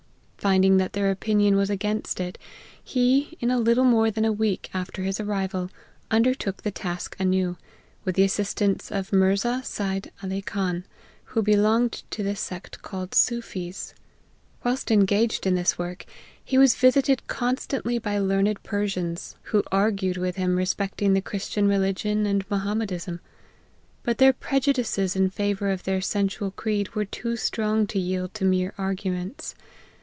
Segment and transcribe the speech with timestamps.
[0.37, 2.35] Finding that their opinion was against it,
[2.83, 5.69] he, in a little more than a week af ter his arrival,
[6.09, 7.57] undertook the task anew,
[8.05, 10.83] with the assistance of Mirza Seid Ali Khan,
[11.25, 13.93] who belonged to the sect called Soofees.
[14.63, 16.05] Whilst engaged in this work,
[16.43, 21.67] he was visited constantly by learned Per sians, who argued with him respecting the Christian
[21.67, 23.19] religion and Mohammedism.
[24.01, 28.43] But their prejudices in favour of their sensual creed were too strong to yield to
[28.43, 29.53] mere arguments.